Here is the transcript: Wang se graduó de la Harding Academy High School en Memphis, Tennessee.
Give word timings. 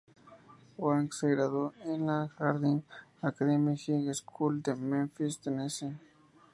Wang 0.79 1.11
se 1.11 1.29
graduó 1.29 1.73
de 1.85 1.99
la 1.99 2.31
Harding 2.39 2.81
Academy 3.21 3.77
High 3.77 4.11
School 4.15 4.63
en 4.65 4.89
Memphis, 4.89 5.37
Tennessee. 5.37 5.95